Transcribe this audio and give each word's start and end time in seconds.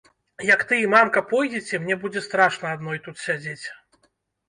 Як 0.45 0.63
ты 0.71 0.79
і 0.83 0.87
мамка 0.93 1.23
пойдзеце, 1.35 1.73
мне 1.85 2.01
будзе 2.07 2.25
страшна 2.31 2.67
адной 2.79 2.97
тут 3.07 3.25
сядзець. 3.29 3.65